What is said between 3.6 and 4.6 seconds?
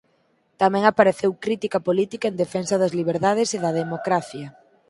da democracia.